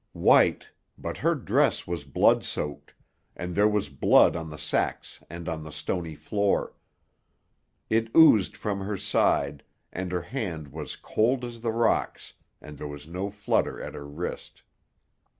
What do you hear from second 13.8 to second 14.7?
her wrist.